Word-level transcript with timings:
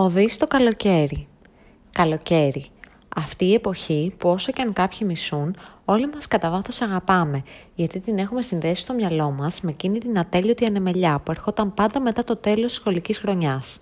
Οδύ 0.00 0.28
στο 0.28 0.46
καλοκαίρι. 0.46 1.26
Καλοκαίρι. 1.90 2.64
Αυτή 3.16 3.44
η 3.44 3.54
εποχή 3.54 4.14
που 4.18 4.28
όσο 4.28 4.52
και 4.52 4.62
αν 4.62 4.72
κάποιοι 4.72 4.98
μισούν, 5.04 5.56
όλοι 5.84 6.08
μας 6.14 6.28
κατά 6.28 6.50
βάθος 6.50 6.80
αγαπάμε, 6.80 7.42
γιατί 7.74 8.00
την 8.00 8.18
έχουμε 8.18 8.42
συνδέσει 8.42 8.82
στο 8.82 8.94
μυαλό 8.94 9.30
μας 9.30 9.60
με 9.60 9.70
εκείνη 9.70 9.98
την 9.98 10.18
ατέλειωτη 10.18 10.64
ανεμελιά 10.64 11.18
που 11.18 11.30
ερχόταν 11.30 11.74
πάντα 11.74 12.00
μετά 12.00 12.24
το 12.24 12.36
τέλος 12.36 12.66
της 12.66 12.74
σχολικής 12.74 13.18
χρονιάς. 13.18 13.80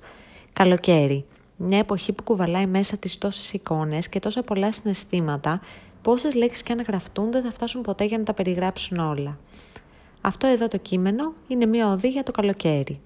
Καλοκαίρι. 0.52 1.24
Μια 1.56 1.78
εποχή 1.78 2.12
που 2.12 2.22
κουβαλάει 2.22 2.66
μέσα 2.66 2.96
της 2.96 3.18
τόσες 3.18 3.52
εικόνες 3.52 4.08
και 4.08 4.18
τόσα 4.18 4.42
πολλά 4.42 4.72
συναισθήματα, 4.72 5.60
πόσες 6.02 6.34
λέξεις 6.34 6.62
και 6.62 6.72
αν 6.72 6.82
γραφτούν 6.86 7.30
δεν 7.30 7.42
θα 7.42 7.50
φτάσουν 7.50 7.82
ποτέ 7.82 8.04
για 8.04 8.18
να 8.18 8.24
τα 8.24 8.34
περιγράψουν 8.34 8.98
όλα. 8.98 9.38
Αυτό 10.20 10.46
εδώ 10.46 10.68
το 10.68 10.76
κείμενο 10.76 11.32
είναι 11.46 11.66
μια 11.66 11.90
οδή 11.90 12.08
για 12.08 12.22
το 12.22 12.32
καλοκαίρι. 12.32 13.00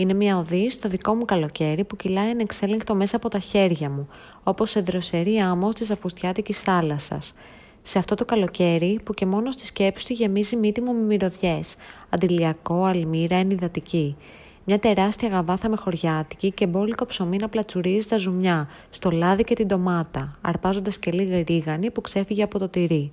Είναι 0.00 0.14
μια 0.14 0.36
οδή 0.36 0.70
στο 0.70 0.88
δικό 0.88 1.14
μου 1.14 1.24
καλοκαίρι 1.24 1.84
που 1.84 1.96
κυλάει 1.96 2.30
ανεξέλεγκτο 2.30 2.94
μέσα 2.94 3.16
από 3.16 3.28
τα 3.28 3.38
χέρια 3.38 3.90
μου, 3.90 4.08
όπως 4.42 4.70
σε 4.70 4.80
δροσερή 4.80 5.36
άμμο 5.36 5.68
της 5.68 5.90
αφουστιάτικης 5.90 6.60
θάλασσας. 6.60 7.34
Σε 7.82 7.98
αυτό 7.98 8.14
το 8.14 8.24
καλοκαίρι 8.24 9.00
που 9.04 9.14
και 9.14 9.26
μόνο 9.26 9.50
στη 9.50 9.66
σκέψη 9.66 10.06
του 10.06 10.12
γεμίζει 10.12 10.56
μύτη 10.56 10.80
μου 10.80 10.92
με 10.92 11.00
μυρωδιές, 11.00 11.76
αντιλιακό, 12.08 12.84
αλμύρα, 12.84 13.36
ενυδατική. 13.36 14.16
Μια 14.64 14.78
τεράστια 14.78 15.28
γαβάθα 15.28 15.68
με 15.68 15.76
χωριάτικη 15.76 16.50
και 16.50 16.66
μπόλικο 16.66 17.06
ψωμί 17.06 17.36
να 17.40 17.48
πλατσουρίζει 17.48 18.08
τα 18.08 18.18
ζουμιά, 18.18 18.68
στο 18.90 19.10
λάδι 19.10 19.44
και 19.44 19.54
την 19.54 19.66
ντομάτα, 19.66 20.38
αρπάζοντας 20.40 20.98
και 20.98 21.10
λίγα 21.10 21.42
ρίγανη 21.46 21.90
που 21.90 22.00
ξέφυγε 22.00 22.42
από 22.42 22.58
το 22.58 22.68
τυρί 22.68 23.12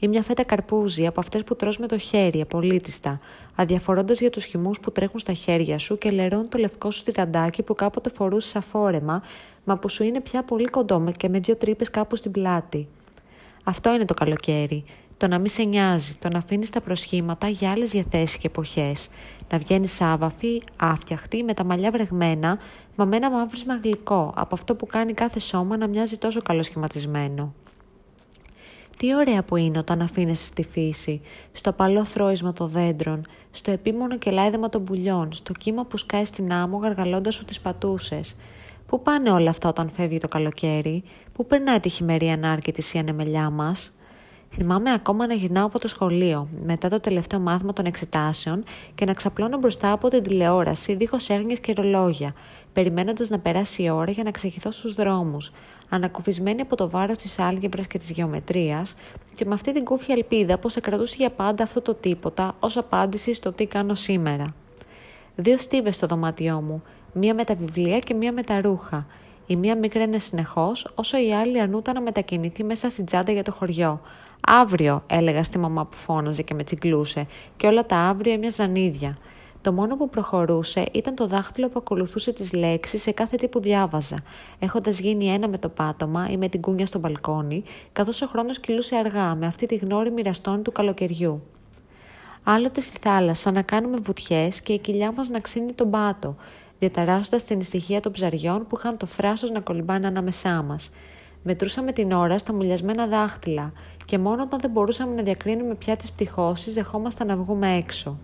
ή 0.00 0.08
μια 0.08 0.22
φέτα 0.22 0.44
καρπούζι 0.44 1.06
από 1.06 1.20
αυτές 1.20 1.44
που 1.44 1.56
τρως 1.56 1.78
με 1.78 1.86
το 1.86 1.98
χέρι, 1.98 2.40
απολύτιστα, 2.40 3.20
αδιαφορώντας 3.54 4.20
για 4.20 4.30
τους 4.30 4.44
χυμούς 4.44 4.80
που 4.80 4.92
τρέχουν 4.92 5.20
στα 5.20 5.32
χέρια 5.32 5.78
σου 5.78 5.98
και 5.98 6.10
λερώνουν 6.10 6.48
το 6.48 6.58
λευκό 6.58 6.90
σου 6.90 7.02
τυραντάκι 7.02 7.62
που 7.62 7.74
κάποτε 7.74 8.10
φορούσες 8.14 8.56
αφόρεμα, 8.56 9.22
μα 9.64 9.78
που 9.78 9.88
σου 9.88 10.04
είναι 10.04 10.20
πια 10.20 10.42
πολύ 10.42 10.64
κοντό 10.64 11.12
και 11.16 11.28
με 11.28 11.38
δύο 11.38 11.56
τρύπε 11.56 11.84
κάπου 11.84 12.16
στην 12.16 12.30
πλάτη. 12.30 12.88
Αυτό 13.64 13.94
είναι 13.94 14.04
το 14.04 14.14
καλοκαίρι. 14.14 14.84
Το 15.16 15.28
να 15.28 15.38
μην 15.38 15.48
σε 15.48 15.62
νοιάζει, 15.62 16.14
το 16.14 16.28
να 16.28 16.38
αφήνεις 16.38 16.70
τα 16.70 16.80
προσχήματα 16.80 17.48
για 17.48 17.70
άλλες 17.70 17.90
διαθέσεις 17.90 18.36
και 18.36 18.46
εποχές. 18.46 19.08
Να 19.50 19.58
βγαίνεις 19.58 20.00
άβαφη, 20.00 20.62
άφτιαχτη, 20.76 21.42
με 21.42 21.54
τα 21.54 21.64
μαλλιά 21.64 21.90
βρεγμένα, 21.90 22.58
μα 22.96 23.04
με 23.04 23.16
ένα 23.16 23.30
μαύρισμα 23.30 23.80
γλυκό, 23.82 24.32
από 24.36 24.54
αυτό 24.54 24.74
που 24.74 24.86
κάνει 24.86 25.12
κάθε 25.12 25.40
σώμα 25.40 25.76
να 25.76 25.86
μοιάζει 25.86 26.18
τόσο 26.18 26.42
καλοσχηματισμένο. 26.42 27.54
Τι 29.00 29.14
ωραία 29.14 29.42
που 29.42 29.56
είναι 29.56 29.78
όταν 29.78 30.02
αφήνεσαι 30.02 30.44
στη 30.44 30.66
φύση, 30.70 31.20
στο 31.52 31.72
παλό 31.72 32.04
θρόισμα 32.04 32.52
των 32.52 32.68
δέντρων, 32.68 33.26
στο 33.50 33.70
επίμονο 33.70 34.18
κελάιδεμα 34.18 34.68
των 34.68 34.84
πουλιών, 34.84 35.32
στο 35.32 35.52
κύμα 35.52 35.84
που 35.84 35.96
σκάει 35.96 36.24
στην 36.24 36.52
άμμο 36.52 36.78
γαργαλώντας 36.78 37.34
σου 37.34 37.44
τις 37.44 37.60
πατούσες. 37.60 38.34
Πού 38.86 39.02
πάνε 39.02 39.30
όλα 39.30 39.50
αυτά 39.50 39.68
όταν 39.68 39.90
φεύγει 39.90 40.18
το 40.18 40.28
καλοκαίρι, 40.28 41.02
πού 41.32 41.46
περνάει 41.46 41.80
τη 41.80 41.88
χειμερή 41.88 42.30
ανάρκη 42.30 42.72
η 42.92 42.98
ανεμελιά 42.98 43.50
μας; 43.50 43.92
Θυμάμαι 44.52 44.92
ακόμα 44.92 45.26
να 45.26 45.34
γυρνάω 45.34 45.66
από 45.66 45.78
το 45.78 45.88
σχολείο, 45.88 46.48
μετά 46.64 46.88
το 46.88 47.00
τελευταίο 47.00 47.40
μάθημα 47.40 47.72
των 47.72 47.84
εξετάσεων 47.84 48.64
και 48.94 49.04
να 49.04 49.12
ξαπλώνω 49.12 49.58
μπροστά 49.58 49.92
από 49.92 50.08
την 50.08 50.22
τηλεόραση 50.22 50.94
δίχως 50.94 51.28
έγνοιες 51.28 51.60
και 51.60 51.72
ρολόγια, 51.72 52.34
περιμένοντας 52.72 53.28
να 53.28 53.38
περάσει 53.38 53.82
η 53.82 53.90
ώρα 53.90 54.10
για 54.10 54.22
να 54.22 54.30
ξεχυθώ 54.30 54.70
στους 54.70 54.94
δρόμους, 54.94 55.52
ανακουφισμένη 55.88 56.60
από 56.60 56.76
το 56.76 56.90
βάρος 56.90 57.16
της 57.16 57.38
άλγευρα 57.38 57.82
και 57.82 57.98
της 57.98 58.10
γεωμετρίας 58.10 58.94
και 59.34 59.44
με 59.44 59.54
αυτή 59.54 59.72
την 59.72 59.84
κούφια 59.84 60.14
ελπίδα 60.14 60.58
πως 60.58 60.72
σε 60.72 60.80
κρατούσε 60.80 61.14
για 61.18 61.30
πάντα 61.30 61.62
αυτό 61.62 61.80
το 61.80 61.94
τίποτα 61.94 62.56
ως 62.60 62.76
απάντηση 62.76 63.34
στο 63.34 63.52
τι 63.52 63.66
κάνω 63.66 63.94
σήμερα. 63.94 64.54
Δύο 65.36 65.58
στίβες 65.58 65.96
στο 65.96 66.06
δωμάτιό 66.06 66.60
μου, 66.60 66.82
μία 67.12 67.34
με 67.34 67.44
τα 67.44 67.54
βιβλία 67.54 67.98
και 67.98 68.14
μία 68.14 68.32
με 68.32 68.42
τα 68.42 68.60
ρούχα. 68.60 69.06
Η 69.50 69.56
μία 69.56 69.76
μικρένε 69.76 70.18
συνεχώς, 70.18 70.88
όσο 70.94 71.18
η 71.18 71.34
άλλη 71.34 71.60
αρνούταν 71.60 71.94
να 71.94 72.00
μετακινηθεί 72.00 72.64
μέσα 72.64 72.90
στην 72.90 73.04
τσάντα 73.04 73.32
για 73.32 73.42
το 73.42 73.52
χωριό. 73.52 74.00
Αύριο, 74.46 75.02
έλεγα 75.06 75.42
στη 75.42 75.58
μαμά 75.58 75.86
που 75.86 75.96
φώναζε 75.96 76.42
και 76.42 76.54
με 76.54 76.64
τσιγκλούσε, 76.64 77.26
και 77.56 77.66
όλα 77.66 77.86
τα 77.86 77.96
αύριο 77.96 78.32
έμοιαζαν 78.32 78.74
ίδια. 78.74 79.16
Το 79.60 79.72
μόνο 79.72 79.96
που 79.96 80.08
προχωρούσε 80.08 80.84
ήταν 80.92 81.14
το 81.14 81.26
δάχτυλο 81.26 81.68
που 81.68 81.78
ακολουθούσε 81.78 82.32
τις 82.32 82.52
λέξεις 82.52 83.02
σε 83.02 83.10
κάθε 83.10 83.36
τι 83.36 83.48
που 83.48 83.60
διάβαζα, 83.60 84.16
έχοντας 84.58 85.00
γίνει 85.00 85.26
ένα 85.26 85.48
με 85.48 85.58
το 85.58 85.68
πάτωμα 85.68 86.28
ή 86.30 86.36
με 86.36 86.48
την 86.48 86.60
κούνια 86.60 86.86
στο 86.86 86.98
μπαλκόνι, 86.98 87.62
καθώς 87.92 88.22
ο 88.22 88.26
χρόνος 88.26 88.60
κυλούσε 88.60 88.96
αργά 88.96 89.34
με 89.34 89.46
αυτή 89.46 89.66
τη 89.66 89.76
γνώρη 89.76 90.10
μοιραστών 90.10 90.62
του 90.62 90.72
καλοκαιριού. 90.72 91.42
Άλλοτε 92.42 92.80
στη 92.80 92.98
θάλασσα 93.00 93.50
να 93.50 93.62
κάνουμε 93.62 93.96
βουτιές 94.02 94.60
και 94.60 94.72
η 94.72 94.78
κοιλιά 94.78 95.12
μας 95.12 95.28
να 95.28 95.40
ξύνει 95.40 95.72
τον 95.72 95.90
πάτο, 95.90 96.36
διαταράσσοντας 96.80 97.44
την 97.44 97.60
ησυχία 97.60 98.00
των 98.00 98.12
ψαριών 98.12 98.66
που 98.66 98.76
είχαν 98.78 98.96
το 98.96 99.06
θράσος 99.06 99.50
να 99.50 99.60
κολυμπάνε 99.60 100.06
ανάμεσά 100.06 100.62
μας. 100.62 100.90
Μετρούσαμε 101.42 101.92
την 101.92 102.12
ώρα 102.12 102.38
στα 102.38 102.54
μουλιασμένα 102.54 103.06
δάχτυλα 103.06 103.72
και 104.04 104.18
μόνο 104.18 104.42
όταν 104.42 104.60
δεν 104.60 104.70
μπορούσαμε 104.70 105.14
να 105.14 105.22
διακρίνουμε 105.22 105.74
πια 105.74 105.96
τις 105.96 106.12
πτυχώσεις 106.12 106.74
δεχόμασταν 106.74 107.26
να 107.26 107.36
βγούμε 107.36 107.76
έξω 107.76 108.18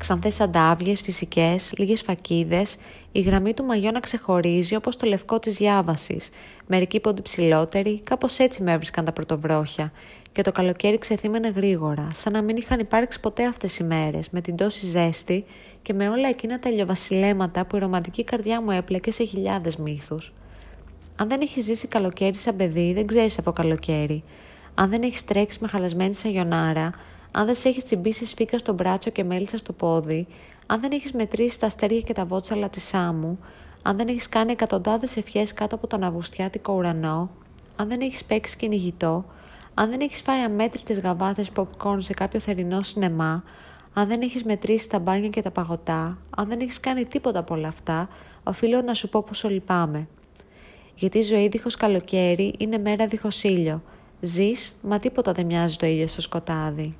ξανθές 0.00 0.40
αντάβιες, 0.40 1.00
φυσικές, 1.00 1.72
λίγες 1.78 2.00
φακίδες, 2.02 2.76
η 3.12 3.20
γραμμή 3.20 3.54
του 3.54 3.64
μαγιό 3.64 3.90
να 3.90 4.00
ξεχωρίζει 4.00 4.74
όπως 4.74 4.96
το 4.96 5.06
λευκό 5.06 5.38
της 5.38 5.56
διάβασης, 5.56 6.30
μερικοί 6.66 7.00
πόντι 7.00 7.22
ψηλότεροι, 7.22 8.00
κάπως 8.04 8.38
έτσι 8.38 8.62
με 8.62 8.72
έβρισκαν 8.72 9.04
τα 9.04 9.12
πρωτοβρόχια 9.12 9.92
και 10.32 10.42
το 10.42 10.52
καλοκαίρι 10.52 10.98
ξεθύμενε 10.98 11.48
γρήγορα, 11.48 12.08
σαν 12.12 12.32
να 12.32 12.42
μην 12.42 12.56
είχαν 12.56 12.78
υπάρξει 12.78 13.20
ποτέ 13.20 13.46
αυτές 13.46 13.78
οι 13.78 13.84
μέρες, 13.84 14.30
με 14.30 14.40
την 14.40 14.56
τόση 14.56 14.86
ζέστη 14.86 15.44
και 15.82 15.92
με 15.92 16.08
όλα 16.08 16.28
εκείνα 16.28 16.58
τα 16.58 16.70
ηλιοβασιλέματα 16.70 17.66
που 17.66 17.76
η 17.76 17.78
ρομαντική 17.78 18.24
καρδιά 18.24 18.62
μου 18.62 18.70
έπλεκε 18.70 19.10
σε 19.10 19.24
χιλιάδες 19.24 19.76
μύθους. 19.76 20.32
Αν 21.16 21.28
δεν 21.28 21.40
έχεις 21.40 21.64
ζήσει 21.64 21.88
καλοκαίρι 21.88 22.36
σαν 22.36 22.56
παιδί, 22.56 22.92
δεν 22.92 23.06
ξέρεις 23.06 23.38
από 23.38 23.52
καλοκαίρι. 23.52 24.22
Αν 24.74 24.90
δεν 24.90 25.02
έχεις 25.02 25.24
τρέξει 25.24 25.58
με 25.60 25.68
χαλασμένη 25.68 26.14
σαγιονάρα, 26.14 26.90
αν 27.32 27.46
δεν 27.46 27.54
σε 27.54 27.68
έχεις 27.68 27.82
τσιμπήσει 27.82 28.26
σφίκα 28.26 28.58
στο 28.58 28.72
μπράτσο 28.72 29.10
και 29.10 29.24
μέλισσα 29.24 29.58
στο 29.58 29.72
πόδι, 29.72 30.26
αν 30.66 30.80
δεν 30.80 30.92
έχεις 30.92 31.12
μετρήσει 31.12 31.60
τα 31.60 31.66
αστέρια 31.66 32.00
και 32.00 32.12
τα 32.12 32.24
βότσαλα 32.24 32.68
της 32.68 32.94
άμμου, 32.94 33.38
αν 33.82 33.96
δεν 33.96 34.08
έχεις 34.08 34.28
κάνει 34.28 34.52
εκατοντάδες 34.52 35.16
ευχές 35.16 35.52
κάτω 35.52 35.74
από 35.74 35.86
τον 35.86 36.02
Αυγουστιάτικο 36.02 36.72
ουρανό, 36.72 37.30
αν 37.76 37.88
δεν 37.88 38.00
έχεις 38.00 38.24
παίξει 38.24 38.56
κυνηγητό, 38.56 39.24
αν 39.74 39.90
δεν 39.90 40.00
έχεις 40.00 40.20
φάει 40.20 40.40
αμέτρητες 40.40 41.00
γαβάθες 41.00 41.50
popcorn 41.56 41.98
σε 41.98 42.12
κάποιο 42.12 42.40
θερινό 42.40 42.82
σινεμά, 42.82 43.42
αν 43.92 44.08
δεν 44.08 44.20
έχεις 44.20 44.44
μετρήσει 44.44 44.88
τα 44.88 44.98
μπάνια 44.98 45.28
και 45.28 45.42
τα 45.42 45.50
παγωτά, 45.50 46.18
αν 46.36 46.48
δεν 46.48 46.60
έχεις 46.60 46.80
κάνει 46.80 47.04
τίποτα 47.04 47.38
από 47.38 47.54
όλα 47.54 47.68
αυτά, 47.68 48.08
οφείλω 48.44 48.82
να 48.82 48.94
σου 48.94 49.08
πω 49.08 49.22
πόσο 49.22 49.48
λυπάμαι. 49.48 50.08
Γιατί 50.94 51.18
η 51.18 51.22
ζωή 51.22 51.48
δίχως 51.48 51.76
καλοκαίρι 51.76 52.54
είναι 52.58 52.78
μέρα 52.78 53.06
δίχως 53.06 53.42
ήλιο. 53.42 53.82
Ζεις, 54.20 54.76
μα 54.82 54.98
τίποτα 54.98 55.32
δεν 55.32 55.46
μοιάζει 55.46 55.76
το 55.76 55.86
ήλιο 55.86 56.06
στο 56.06 56.20
σκοτάδι. 56.20 56.96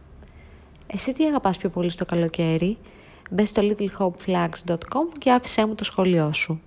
Εσύ 0.93 1.13
τι 1.13 1.25
αγαπάς 1.25 1.57
πιο 1.57 1.69
πολύ 1.69 1.91
στο 1.91 2.05
καλοκαίρι; 2.05 2.79
Μπες 3.31 3.49
στο 3.49 3.63
littlehopeflags.com 3.65 5.19
και 5.19 5.31
άφησέ 5.31 5.67
μου 5.67 5.75
το 5.75 5.85
σχόλιο 5.85 6.33
σου. 6.33 6.61